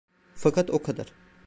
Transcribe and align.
Fakat 0.35 0.69
o 0.69 0.79
kadar. 0.83 1.11